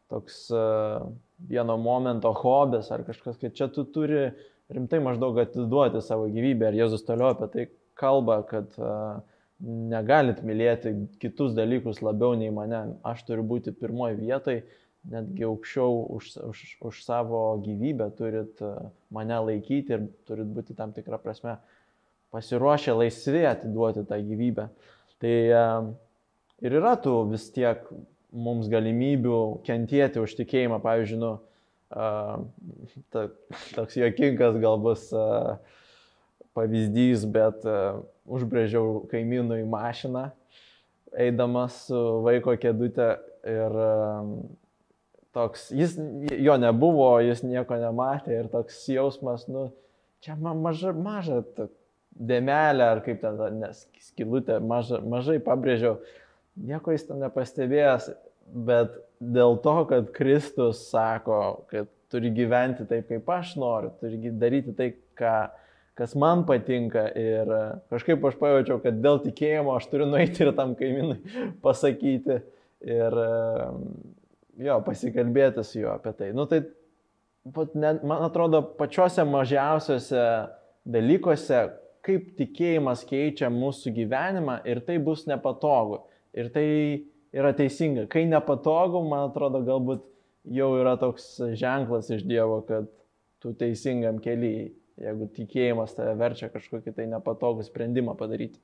[0.09, 1.09] toks uh,
[1.49, 4.29] vieno momento hobis ar kažkas, kad čia tu turi
[4.69, 6.69] rimtai maždaug atiduoti savo gyvybę.
[6.69, 7.67] Ir Jėzus toliau apie tai
[7.99, 9.19] kalba, kad uh,
[9.60, 12.95] negalit mylėti kitus dalykus labiau nei mane.
[13.08, 14.62] Aš turiu būti pirmoji vietoj,
[15.10, 18.72] netgi aukščiau už, už, už savo gyvybę turit e,
[19.15, 21.58] mane laikyti ir turit būti tam tikrą prasme
[22.36, 24.69] pasiruošę laisvi atiduoti tą gyvybę.
[25.24, 25.65] Tai e,
[26.63, 27.84] ir yra tų vis tiek
[28.32, 30.80] mums galimybių kentėti už tikėjimą.
[30.84, 31.34] Pavyzdžiui, nu,
[31.91, 32.08] e,
[33.12, 33.28] ta,
[33.76, 35.10] toks jokingas gal bus
[36.58, 37.63] pavyzdys, bet
[38.30, 40.30] užbrėžiau kaimynui mašiną,
[41.18, 43.10] eidamas su vaiko kėdutė
[43.50, 43.78] ir
[45.36, 45.98] toks, jis,
[46.38, 49.70] jo nebuvo, jis nieko nematė ir toks jausmas, nu,
[50.24, 51.42] čia man maža, maža
[52.20, 56.00] dėmelė ar kaip ten, nes skilutė, maža, mažai pabrėžiau,
[56.60, 58.12] nieko jis ten nepastebėjęs,
[58.68, 64.74] bet dėl to, kad Kristus sako, kad turi gyventi taip, kaip aš noriu, turi daryti
[64.76, 65.36] tai, ką
[65.99, 70.53] kas man patinka ir e, kažkaip aš pajaučiau, kad dėl tikėjimo aš turiu nueiti ir
[70.55, 71.19] tam kaimynui
[71.65, 72.39] pasakyti
[72.88, 73.33] ir e,
[74.63, 76.31] jo, pasikalbėti su juo apie tai.
[76.35, 76.63] Nu, tai
[77.51, 80.23] man atrodo, pačiuose mažiausiuose
[80.89, 81.65] dalykuose,
[82.05, 86.05] kaip tikėjimas keičia mūsų gyvenimą ir tai bus nepatogu.
[86.38, 86.67] Ir tai
[87.35, 88.07] yra teisinga.
[88.12, 90.05] Kai nepatogu, man atrodo, galbūt
[90.49, 92.88] jau yra toks ženklas iš Dievo, kad
[93.43, 98.59] tu teisingam keliai jeigu tikėjimas tave verčia kažkokį tai nepatogų sprendimą padaryti.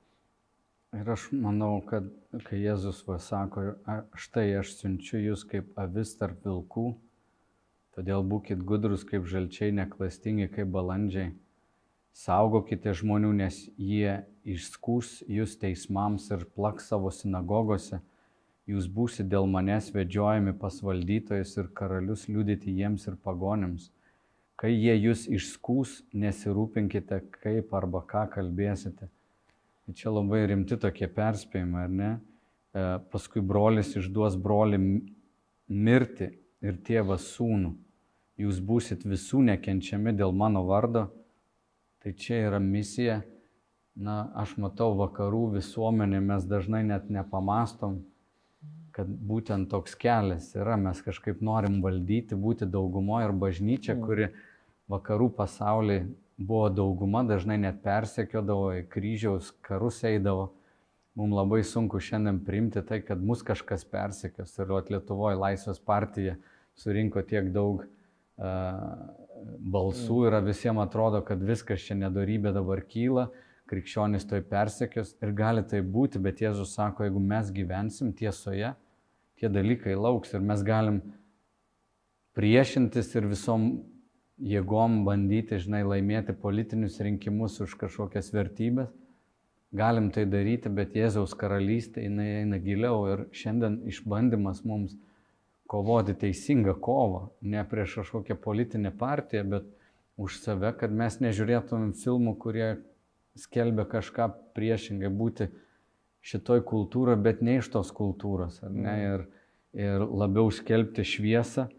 [0.95, 2.07] Ir aš manau, kad
[2.47, 3.73] kai Jėzus sako,
[4.15, 6.93] štai aš siunčiu jūs kaip avis tarp vilkų,
[7.95, 11.33] todėl būkite gudrus kaip žalčiai, neklastingi kaip balandžiai.
[12.15, 17.99] Saugokite žmonių, nes jie išskūs jūs teismams ir plaks savo sinagogose.
[18.71, 23.91] Jūs būsite dėl manęs vedžiojami pas valdytojus ir karalius liudyti jiems ir pagonėms
[24.55, 29.09] Kai jie jūs išskūs, nesirūpinkite, kaip arba ką kalbėsite.
[29.85, 32.11] Tai čia labai rimti tokie perspėjimai, ar ne?
[32.15, 34.79] E, paskui brolis išduos broli
[35.67, 36.31] mirti
[36.63, 37.75] ir tėvas sūnų.
[38.39, 41.05] Jūs būsit visų nekenčiami dėl mano vardo.
[42.03, 43.21] Tai čia yra misija.
[43.95, 48.01] Na, aš matau vakarų visuomenė, mes dažnai net nepamastom,
[48.95, 54.05] kad būtent toks kelias yra, mes kažkaip norim valdyti, būti daugumoje ir bažnyčia, mm.
[54.05, 54.29] kuri
[54.91, 55.99] vakarų pasaulį
[56.37, 60.53] buvo dauguma, dažnai net persekiodavo, į kryžiaus karus eidavo.
[61.15, 64.51] Mums labai sunku šiandien priimti tai, kad mus kažkas persekios.
[64.59, 66.35] Ir Lietuvoje Laisvės partija
[66.75, 69.05] surinko tiek daug uh,
[69.59, 73.29] balsų ir visiems atrodo, kad viskas čia nedarybė dabar kyla,
[73.71, 78.73] krikščionis toj persekios ir gali tai būti, bet Jėzus sako, jeigu mes gyvensim tiesoje,
[79.45, 81.01] tie dalykai lauks ir mes galim
[82.35, 83.67] priešintis ir visom
[84.41, 88.89] jėgom bandyti, žinai, laimėti politinius rinkimus už kažkokias vertybės.
[89.75, 94.95] Galim tai daryti, bet Jėzaus karalystė jinai eina giliau ir šiandien išbandymas mums
[95.69, 99.67] kovoti teisingą kovą, ne prieš kažkokią politinę partiją, bet
[100.17, 102.69] už save, kad mes nežiūrėtumėm filmų, kurie
[103.35, 105.49] skelbia kažką priešingai, būti
[106.25, 109.01] šitoj kultūroje, bet ne iš tos kultūros, ar ne, mhm.
[109.09, 109.25] ir,
[109.85, 111.69] ir labiau skelbti šviesą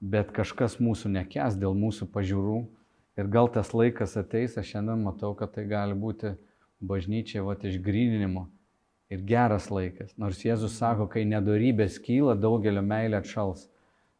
[0.00, 2.60] bet kažkas mūsų nekes dėl mūsų pažiūrų
[3.20, 6.32] ir gal tas laikas ateis, aš šiandien matau, kad tai gali būti
[6.80, 8.46] bažnyčiai va išgrįninimo
[9.12, 10.16] ir geras laikas.
[10.16, 13.68] Nors Jėzus sako, kai nedorybės kyla, daugelio meilė atšals.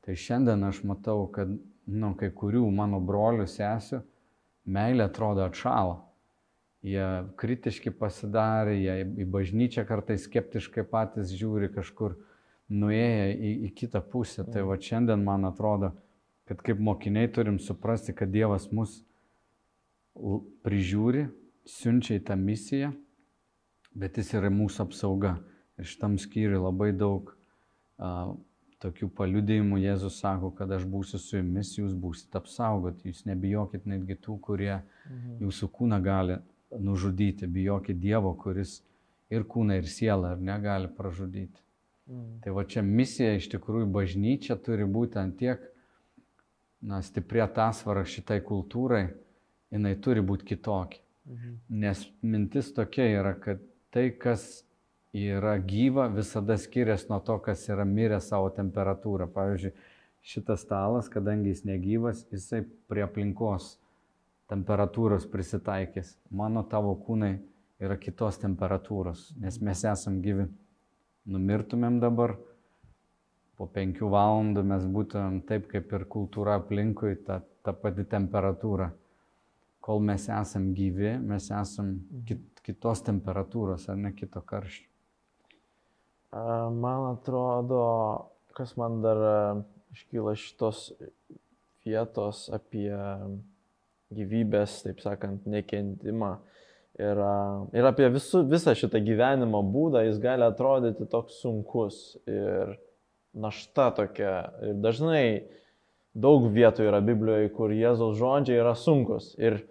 [0.04, 1.48] Tai šiandien aš matau, kad
[1.86, 4.02] nu, kai kurių mano brolių sesių
[4.68, 5.96] meilė atrodo atšalo.
[6.80, 12.14] Jie kritiški pasidarė, jie į bažnyčią kartais skeptiškai patys žiūri kažkur
[12.72, 14.46] nuėję į, į kitą pusę.
[14.48, 15.92] Tai va šiandien man atrodo,
[16.48, 19.02] kad kaip mokiniai turim suprasti, kad Dievas mus
[20.64, 21.26] prižiūri,
[21.68, 22.94] siunčia į tą misiją,
[23.92, 25.36] bet jis yra mūsų apsauga.
[25.80, 27.30] Ir šitam skyriui labai daug
[28.00, 28.32] a,
[28.80, 34.16] tokių paliudėjimų Jėzus sako, kad aš būsiu su jumis, jūs būsite apsaugoti, jūs nebijokit netgi
[34.16, 35.38] tų, kurie mhm.
[35.44, 36.40] jūsų kūną gali
[36.78, 38.80] nužudyti, bijokit Dievo, kuris
[39.30, 41.62] ir kūną, ir sielą ar negali pražudyti.
[42.10, 42.40] Mm.
[42.44, 45.62] Tai va čia misija iš tikrųjų bažnyčia turi būti ant tiek
[46.80, 49.04] na, stipri atasvara šitai kultūrai,
[49.70, 51.02] jinai turi būti kitokia.
[51.28, 51.54] Mhm.
[51.82, 53.60] Nes mintis tokia yra, kad
[53.94, 54.64] tai, kas
[55.14, 59.28] yra gyva, visada skiriasi nuo to, kas yra mirę savo temperatūrą.
[59.34, 59.74] Pavyzdžiui,
[60.22, 63.76] šitas stalas, kadangi jis negyvas, jisai prie aplinkos
[64.50, 66.16] temperatūros prisitaikys.
[66.34, 67.36] Mano tavo kūnai
[67.80, 70.48] yra kitos temperatūros, nes mes esam gyvi
[71.30, 72.36] numirtumėm dabar,
[73.56, 78.90] po penkių valandų mes būtumėm taip, kaip ir kultūra aplinkui, ta, ta pati temperatūra.
[79.80, 81.94] Kol mes esam gyvi, mes esam
[82.28, 84.88] kit, kitos temperatūros, ar ne kito karščio.
[86.30, 87.84] Man atrodo,
[88.54, 89.20] kas man dar
[89.96, 90.90] iškyla šitos
[91.84, 92.92] vietos apie
[94.14, 96.36] gyvybės, taip sakant, nekentimą
[97.00, 97.20] Ir,
[97.72, 102.74] ir apie visu, visą šitą gyvenimo būdą jis gali atrodyti toks sunkus ir
[103.32, 104.34] našta tokia.
[104.66, 105.24] Ir dažnai
[106.12, 109.30] daug vietų yra Biblijoje, kur Jėzaus žodžiai yra sunkus.
[109.40, 109.62] Ir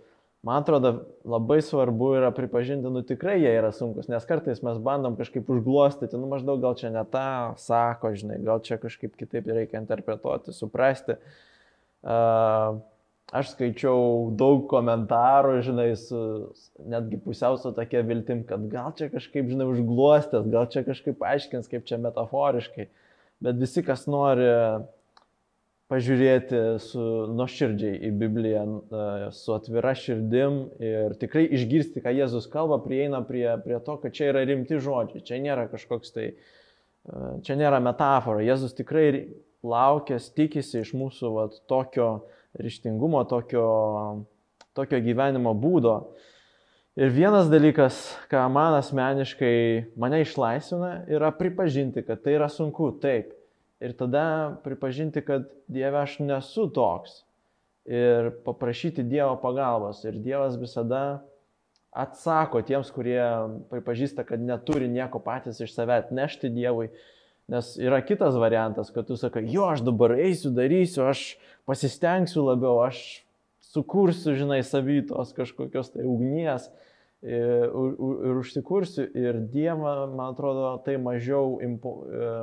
[0.48, 0.94] man atrodo
[1.28, 6.18] labai svarbu yra pripažinti, nu tikrai jie yra sunkus, nes kartais mes bandom kažkaip užglostyti,
[6.18, 11.20] nu maždaug gal čia ne tą sako, žinai, gal čia kažkaip kitaip reikia interpretuoti, suprasti.
[12.00, 12.80] Uh,
[13.36, 16.20] aš skaičiau daug komentarų, žinai, su
[16.90, 21.86] netgi pusiausio tokia viltim, kad gal čia kažkaip, žinai, užgluostęs, gal čia kažkaip aiškins, kaip
[21.90, 22.88] čia metaforiškai.
[23.46, 24.48] Bet visi, kas nori
[25.90, 32.78] pažiūrėti su nuoširdžiai į Bibliją, e, su atvira širdim ir tikrai išgirsti, ką Jėzus kalba,
[32.84, 37.58] prieina prie, prie to, kad čia yra rimti žodžiai, čia nėra kažkoks tai, e, čia
[37.58, 38.46] nėra metafora.
[38.46, 39.08] Jėzus tikrai
[39.66, 44.26] laukęs, tikisi iš mūsų vat, tokio uh, ryštingumo, tokio,
[44.78, 46.00] tokio gyvenimo būdo.
[47.00, 47.96] Ir vienas dalykas,
[48.32, 53.36] ką man asmeniškai mane išlaisvina, yra pripažinti, kad tai yra sunku, taip.
[53.80, 57.22] Ir tada pripažinti, kad Dieve aš nesu toks.
[57.88, 60.02] Ir paprašyti Dievo pagalbos.
[60.04, 61.22] Ir Dievas visada
[61.96, 63.22] atsako tiems, kurie
[63.72, 66.90] pripažįsta, kad neturi nieko patys iš save atnešti Dievui.
[67.50, 71.24] Nes yra kitas variantas, kad tu sakai, jo, aš dabar eisiu, darysiu, aš
[71.70, 73.22] pasistengsiu labiau, aš
[73.70, 76.66] sukursiu, žinai, savytos kažkokios tai ugnies
[77.22, 79.06] ir, ir užsikursiu.
[79.14, 82.34] Ir Dievą, man atrodo, tai mažiau, impo, e,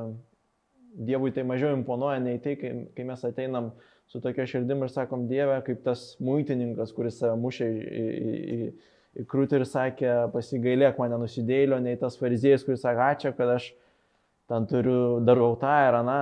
[1.07, 3.73] Dievui tai mažiau imponuoja nei tai, kai, kai mes ateinam
[4.09, 8.71] su tokia širdim ir sakom Dievę, kaip tas muitininkas, kuris save mušė į, į, į,
[9.21, 13.73] į krūtį ir sakė, pasigailėk mane nusidėlio, nei tas fariziejus, kuris sakė, ačiū, kad aš
[14.47, 16.21] ten turiu, darau tą ir aną.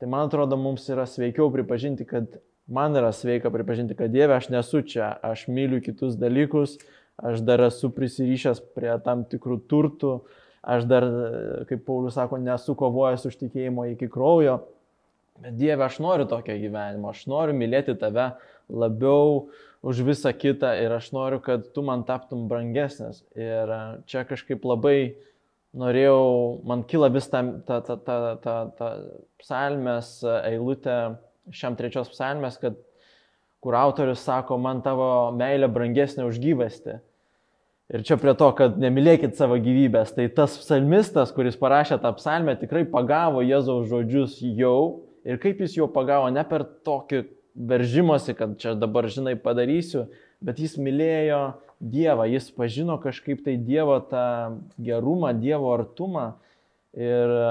[0.00, 4.50] Tai man atrodo, mums yra sveikiau pripažinti, kad man yra sveika pripažinti, kad Dieve, aš
[4.52, 6.76] nesu čia, aš myliu kitus dalykus,
[7.16, 10.18] aš dar esu prisirišęs prie tam tikrų turtų,
[10.66, 11.06] aš dar,
[11.70, 14.58] kaip Paulius sako, nesu kovojęs už tikėjimo iki kraujo.
[15.40, 18.34] Bet Dieve, aš noriu tokio gyvenimo, aš noriu mylėti tave
[18.68, 19.46] labiau
[19.86, 23.22] už visą kitą ir aš noriu, kad tu man taptum brangesnis.
[23.36, 23.72] Ir
[24.10, 25.16] čia kažkaip labai
[25.76, 26.20] norėjau,
[26.66, 28.90] man kyla vis ta, ta, ta, ta, ta, ta
[29.42, 31.16] psalmės eilutė,
[31.54, 32.78] šiam trečios psalmės, kad
[33.62, 36.98] kur autorius sako, man tavo meilė brangesnė už gyvasti.
[37.94, 42.56] Ir čia prie to, kad nemylėkit savo gyvybės, tai tas psalmistas, kuris parašė tą psalmę,
[42.58, 45.04] tikrai pagavo Jėzaus žodžius jau.
[45.26, 47.22] Ir kaip jis jau pagavo, ne per tokį
[47.56, 50.08] veržimosi, kad čia dabar, žinai, padarysiu,
[50.42, 51.40] bet jis mylėjo
[51.80, 56.30] Dievą, jis pažino kažkaip tai Dievo tą gerumą, Dievo artumą
[56.96, 57.50] ir e,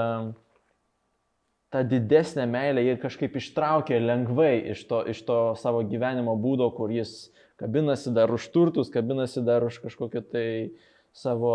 [1.70, 6.90] tą didesnę meilę jie kažkaip ištraukė lengvai iš to, iš to savo gyvenimo būdo, kur
[6.90, 10.46] jis kabinasi dar už turtus, kabinasi dar už kažkokią tai
[11.16, 11.54] savo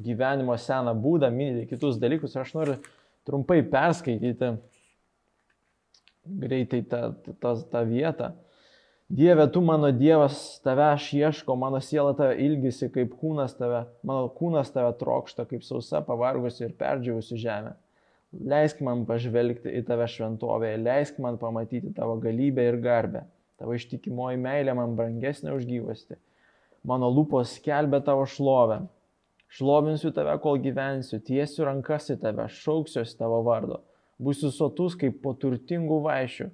[0.00, 2.36] gyvenimo seną būdą, minėti kitus dalykus.
[2.36, 2.76] Ir aš noriu
[3.28, 4.54] trumpai perskaityti
[6.40, 7.02] greitai tą,
[7.42, 8.32] tą, tą vietą.
[9.10, 14.28] Dieve, tu mano Dievas, tave aš ieško, mano siela tave ilgisi, kaip kūnas tave, mano
[14.36, 17.72] kūnas tave trokšta, kaip sausa, pavargusi ir perdžiavusi žemė.
[18.52, 23.24] Leisk man pažvelgti į tave šventovėje, leisk man pamatyti tavo galybę ir garbę.
[23.58, 26.20] Tavo ištikimoji meilė man brangesnė už gyvasti.
[26.86, 28.84] Mano lūpos skelbia tavo šlovę.
[29.50, 33.82] Šlovinsiu tave, kol gyvensiu, tiesiu rankas į tave, šauksiuosi tavo vardo
[34.20, 36.50] būsiu sotus kaip po turtingų vaišių.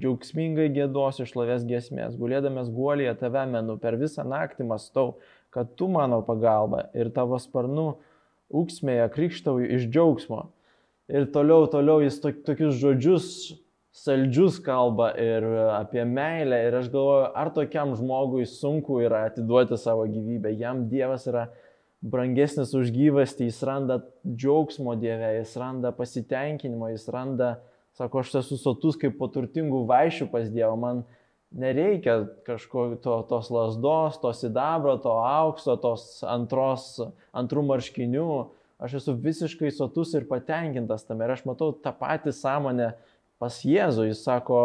[0.00, 5.18] Džiaugsmingai gėdosiu šlovės gesmės, gulėdamas guolyje tave menu, per visą naktį mastau,
[5.52, 7.90] kad tu mano pagalba ir tavo sparnų
[8.56, 10.46] ūksmėje krikštauju iš džiaugsmo.
[11.12, 13.28] Ir toliau, toliau jis tokius žodžius
[13.92, 15.44] saldžius kalba ir
[15.76, 16.62] apie meilę.
[16.68, 20.54] Ir aš galvoju, ar tokiam žmogui sunku yra atiduoti savo gyvybę.
[20.56, 21.50] Jam Dievas yra
[22.02, 27.52] brangesnis už gyvastį, jis randa džiaugsmo Dieve, jis randa pasitenkinimo, jis randa,
[27.98, 31.02] sako, aš esu sotus kaip po turtingų vaišių pas Dievą, man
[31.52, 36.96] nereikia kažko to, tos lasdos, to sidabro, to aukso, tos antros,
[37.36, 38.28] antrų marškinių,
[38.82, 42.92] aš esu visiškai sotus ir patenkintas tam ir aš matau tą patį sąmonę
[43.42, 44.62] pas Jėzų, jis sako,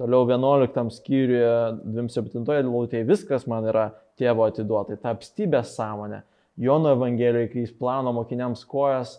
[0.00, 1.56] toliau 11 skyriuje,
[1.94, 6.24] 27 lūtėje, viskas man yra tėvo atiduota, ta apstybės sąmonė.
[6.60, 9.16] Jono Evangelijoje, kai jis plano mokiniams kojas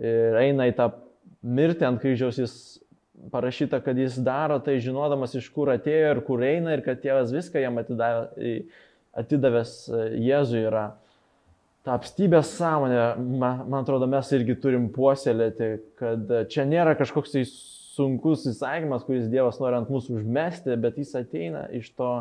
[0.00, 0.88] ir eina į tą
[1.48, 2.54] mirtį ant kryžiaus, jis
[3.32, 7.32] parašyta, kad jis daro tai žinodamas, iš kur atėjo ir kur eina ir kad tėvas
[7.34, 8.52] viską jam atidavė,
[9.18, 10.86] atidavęs e, Jėzui yra.
[11.86, 17.44] Ta apstybės sąmonė, man, man atrodo, mes irgi turim puoselėti, kad čia nėra kažkoks tai
[17.48, 22.12] sunkus įsakymas, kuris Dievas nori ant mūsų užmesti, bet jis ateina iš to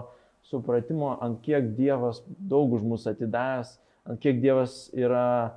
[0.48, 3.76] supratimo, ant kiek Dievas daug už mus atidavęs
[4.08, 5.54] ant kiek Dievas yra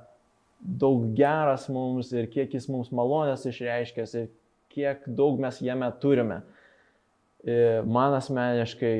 [0.61, 4.29] daug geras mums ir kiek jis mums malonės išreiškęs ir
[4.71, 6.41] kiek daug mes jame turime.
[7.41, 8.95] Ir man asmeniškai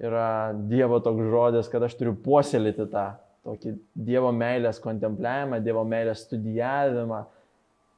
[0.00, 3.10] yra Dievo toks žodis, kad aš turiu puoselėti tą
[3.44, 3.74] tokį
[4.06, 7.20] Dievo meilės kontempliavimą, Dievo meilės studijavimą,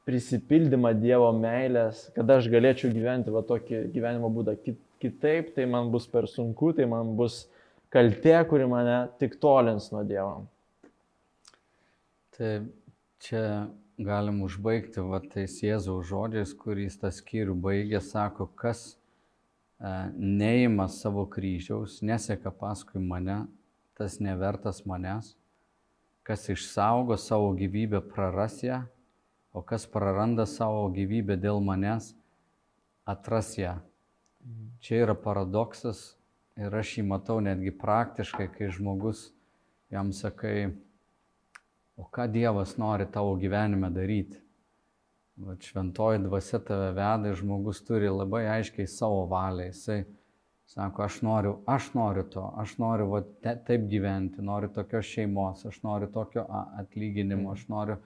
[0.07, 4.57] prisipildymą Dievo meilės, kad aš galėčiau gyventi va tokį gyvenimo būdą.
[5.01, 7.45] Kitaip tai man bus per sunku, tai man bus
[7.93, 10.41] kaltė, kuri mane tik tolins nuo Dievo.
[12.37, 12.51] Tai
[13.23, 20.85] čia galim užbaigti va tais Jėzaus žodžiais, kuris tą skyrių baigė, sako, kas e, neima
[20.91, 23.45] savo kryžiaus, neseka paskui mane,
[23.97, 25.33] tas nevertas manęs,
[26.27, 28.83] kas išsaugo savo gyvybę praras ją,
[29.53, 32.11] o kas praranda savo gyvybę dėl manęs,
[33.09, 33.79] atras ją.
[34.83, 36.11] Čia yra paradoksas
[36.59, 39.31] ir aš jį matau netgi praktiškai, kai žmogus
[39.89, 40.75] jam sakai,
[41.97, 44.39] o ką Dievas nori tavo gyvenime daryti.
[45.37, 49.67] Vat šventoji dvasia tave veda ir žmogus turi labai aiškiai savo valią.
[49.69, 49.99] Jisai
[50.67, 55.65] sako, aš noriu, aš noriu to, aš noriu va, te, taip gyventi, noriu tokios šeimos,
[55.69, 56.45] aš noriu tokio
[56.81, 57.99] atlyginimo, aš noriu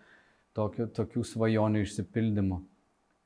[0.58, 2.62] tokio, tokių svajonių išsipildymo.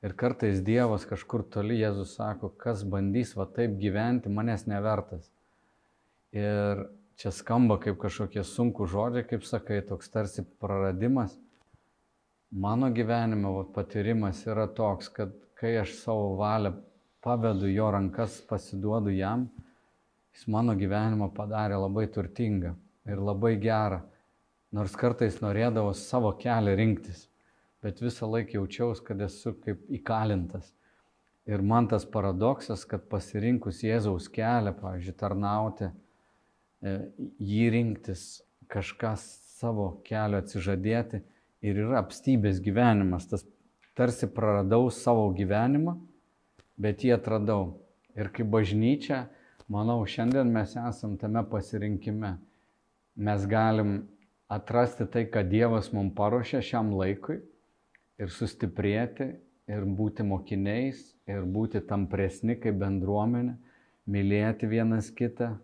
[0.06, 5.30] Ir kartais Dievas kažkur toli Jėzus sako, kas bandys va taip gyventi, manęs nevertas.
[6.36, 6.86] Ir
[7.16, 11.36] čia skamba kaip kažkokie sunku žodžiai, kaip sakai, toks tarsi praradimas.
[12.52, 16.76] Mano gyvenime vat, patyrimas yra toks, kad kai aš savo valią
[17.24, 19.48] pavedu jo rankas, pasiduodu jam,
[20.36, 22.76] jis mano gyvenimą padarė labai turtingą
[23.08, 24.02] ir labai gerą.
[24.76, 27.26] Nors kartais norėdavo savo kelią rinktis,
[27.82, 30.74] bet visą laiką jaučiausi, kad esu kaip įkalintas.
[31.46, 35.90] Ir man tas paradoksas, kad pasirinkus Jėzaus kelią, pavyzdžiui, tarnauti,
[36.82, 41.22] jį rinktis, kažką savo kelio atsižadėti
[41.64, 43.28] ir yra apstybės gyvenimas.
[43.30, 43.46] Tas
[43.96, 45.96] tarsi praradau savo gyvenimą,
[46.76, 47.76] bet jį atradau.
[48.16, 49.26] Ir kaip bažnyčia
[49.66, 52.36] Manau, šiandien mes esam tame pasirinkime.
[53.18, 53.96] Mes galim
[54.46, 57.40] atrasti tai, ką Dievas mums paruošė šiam laikui
[58.22, 59.26] ir sustiprėti
[59.66, 63.56] ir būti mokiniais ir būti tampresni kaip bendruomenė,
[64.06, 65.56] mylėti vienas kitą,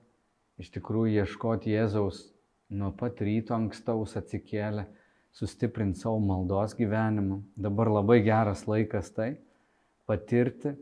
[0.61, 2.25] iš tikrųjų ieškoti Jėzaus
[2.73, 4.87] nuo pat ryto ankstaus atsikėlę,
[5.33, 7.43] sustiprinti savo maldos gyvenimą.
[7.57, 9.37] Dabar labai geras laikas tai
[10.09, 10.75] patirti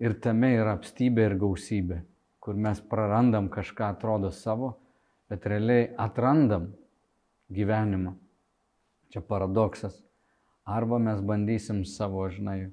[0.00, 2.00] ir tame yra apstybė ir gausybė
[2.40, 4.72] kur mes prarandam kažką atrodo savo,
[5.28, 6.70] bet realiai atrandam
[7.52, 8.14] gyvenimą.
[9.12, 10.00] Čia paradoksas.
[10.64, 12.70] Arba mes bandysim savo, žinai,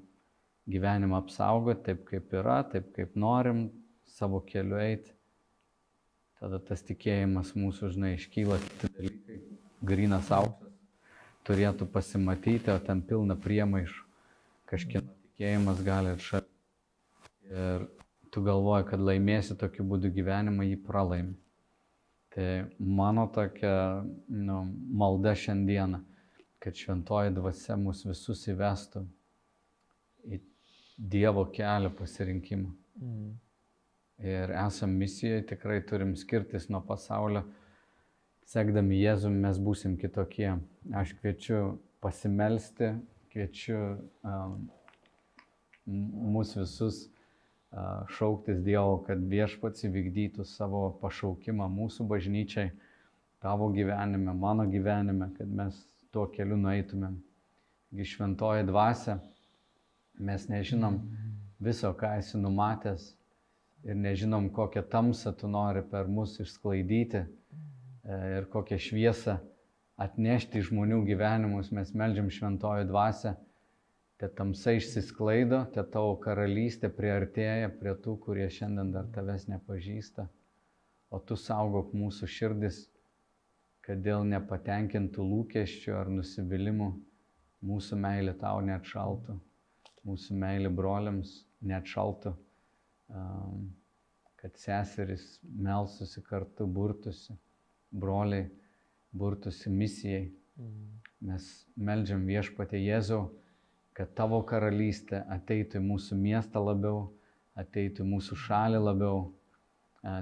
[0.70, 3.68] gyvenimą apsaugoti taip, kaip yra, taip, kaip norim,
[4.06, 5.12] savo keliu eiti.
[6.38, 9.38] Tada tas tikėjimas mūsų, žinai, iškyla kiti dalykai.
[9.88, 10.68] Grinas auksas
[11.48, 14.04] turėtų pasimatyti, o ten pilna priemaišų.
[14.68, 16.50] Kažkieno tikėjimas gali atšalti.
[17.48, 17.86] Ir
[18.34, 21.34] tu galvoji, kad laimėsi tokiu būdu gyvenimą, jį pralaimi.
[22.34, 24.60] Tai mano tokia nu,
[25.00, 26.02] malda šiandieną,
[26.62, 29.06] kad šventoji dvasia mus visus įvestų
[30.28, 30.42] į
[30.98, 32.72] Dievo kelio pasirinkimą.
[32.98, 33.34] Mm.
[34.18, 37.44] Ir esam misijoje, tikrai turim skirtis nuo pasaulio.
[38.48, 40.56] Sekdami Jėzum mes būsim kitokie.
[40.96, 42.94] Aš kviečiu pasimelsti,
[43.30, 43.78] kviečiu
[44.26, 44.56] um,
[45.86, 47.04] mus visus
[48.16, 52.72] šauktis Dievo, kad viešpats įvykdytų savo pašaukimą mūsų bažnyčiai,
[53.44, 55.76] tavo gyvenime, mano gyvenime, kad mes
[56.12, 57.20] tuo keliu nueitumėm.
[58.04, 59.18] Šventoji dvasia,
[60.18, 60.98] mes nežinom
[61.60, 63.12] viso, ką esi numatęs
[63.84, 67.28] ir nežinom, kokią tamsą tu nori per mus išsklaidyti e,
[68.38, 69.38] ir kokią šviesą
[69.98, 71.72] atnešti žmonių gyvenimus.
[71.74, 73.34] Mes melžiam šventoji dvasia
[74.18, 80.26] te tamsa išsisklaido, te tavo karalystė priartėja prie tų, kurie šiandien dar tavęs nepažįsta,
[81.14, 82.80] o tu saugok mūsų širdis,
[83.86, 86.90] kad dėl nepatenkintų lūkesčių ar nusivylimų
[87.68, 89.38] mūsų meilė tau neatšaltų,
[90.06, 92.34] mūsų meilė broliams neatšaltų,
[93.08, 97.36] kad seseris melsusi kartu burtusi,
[97.90, 98.48] broliai
[99.12, 100.28] burtusi misijai.
[100.58, 100.86] Mhm.
[101.28, 101.44] Mes
[101.74, 103.24] melžiam viešpatė Jėzau,
[103.98, 107.08] kad tavo karalystė ateitų į mūsų miestą labiau,
[107.58, 109.24] ateitų į mūsų šalį labiau,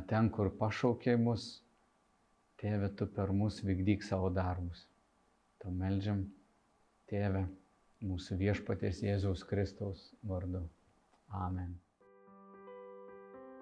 [0.09, 1.47] ten, kur pašaukė mus,
[2.63, 4.87] tėve, tu per mus vykdyk savo darbus.
[5.61, 6.25] Tau melžiam,
[7.13, 7.45] tėve,
[8.01, 10.65] mūsų viešpaties Jėzaus Kristaus vardu.
[11.29, 11.77] Amen.